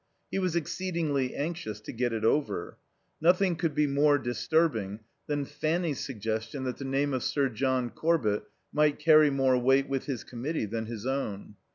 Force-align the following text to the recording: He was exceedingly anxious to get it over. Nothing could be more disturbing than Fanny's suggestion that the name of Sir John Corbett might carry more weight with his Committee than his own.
He 0.31 0.39
was 0.39 0.55
exceedingly 0.55 1.35
anxious 1.35 1.79
to 1.81 1.91
get 1.91 2.11
it 2.11 2.25
over. 2.25 2.79
Nothing 3.21 3.55
could 3.55 3.75
be 3.75 3.85
more 3.85 4.17
disturbing 4.17 5.01
than 5.27 5.45
Fanny's 5.45 5.99
suggestion 5.99 6.63
that 6.63 6.77
the 6.77 6.85
name 6.85 7.13
of 7.13 7.21
Sir 7.21 7.49
John 7.49 7.91
Corbett 7.91 8.45
might 8.73 8.97
carry 8.97 9.29
more 9.29 9.59
weight 9.59 9.87
with 9.87 10.05
his 10.07 10.23
Committee 10.23 10.65
than 10.65 10.87
his 10.87 11.05
own. 11.05 11.53